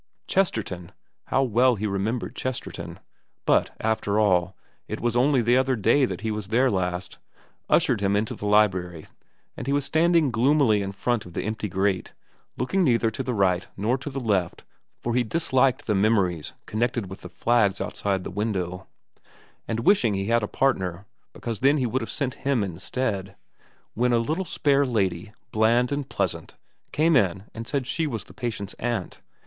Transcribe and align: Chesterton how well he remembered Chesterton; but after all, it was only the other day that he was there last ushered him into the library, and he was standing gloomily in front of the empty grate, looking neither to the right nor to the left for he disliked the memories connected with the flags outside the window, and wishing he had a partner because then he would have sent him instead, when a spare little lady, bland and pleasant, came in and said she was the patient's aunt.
Chesterton 0.25 0.91
how 1.25 1.43
well 1.43 1.75
he 1.75 1.85
remembered 1.85 2.35
Chesterton; 2.35 2.99
but 3.45 3.69
after 3.79 4.19
all, 4.19 4.57
it 4.87 4.99
was 4.99 5.15
only 5.15 5.43
the 5.43 5.55
other 5.55 5.75
day 5.75 6.05
that 6.05 6.21
he 6.21 6.31
was 6.31 6.47
there 6.47 6.71
last 6.71 7.19
ushered 7.69 8.01
him 8.01 8.15
into 8.15 8.33
the 8.33 8.47
library, 8.47 9.05
and 9.55 9.67
he 9.67 9.73
was 9.73 9.85
standing 9.85 10.31
gloomily 10.31 10.81
in 10.81 10.91
front 10.91 11.27
of 11.27 11.33
the 11.33 11.43
empty 11.43 11.69
grate, 11.69 12.13
looking 12.57 12.83
neither 12.83 13.11
to 13.11 13.21
the 13.21 13.35
right 13.35 13.67
nor 13.77 13.95
to 13.95 14.09
the 14.09 14.19
left 14.19 14.63
for 14.97 15.13
he 15.13 15.23
disliked 15.23 15.85
the 15.85 15.93
memories 15.93 16.53
connected 16.65 17.07
with 17.07 17.21
the 17.21 17.29
flags 17.29 17.79
outside 17.79 18.23
the 18.23 18.31
window, 18.31 18.87
and 19.67 19.81
wishing 19.81 20.15
he 20.15 20.25
had 20.29 20.41
a 20.41 20.47
partner 20.47 21.05
because 21.31 21.59
then 21.59 21.77
he 21.77 21.85
would 21.85 22.01
have 22.01 22.09
sent 22.09 22.33
him 22.41 22.63
instead, 22.63 23.35
when 23.93 24.13
a 24.13 24.45
spare 24.45 24.79
little 24.79 24.93
lady, 24.93 25.31
bland 25.51 25.91
and 25.91 26.09
pleasant, 26.09 26.55
came 26.91 27.15
in 27.15 27.43
and 27.53 27.67
said 27.67 27.85
she 27.85 28.07
was 28.07 28.23
the 28.23 28.33
patient's 28.33 28.73
aunt. 28.79 29.21